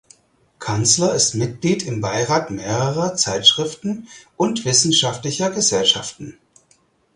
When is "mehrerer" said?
2.49-3.15